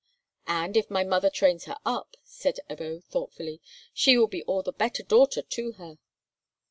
[0.47, 3.61] "And, if my mother trains her up," said Ebbo, thoughtfully,
[3.93, 5.99] "she will be all the better daughter to her.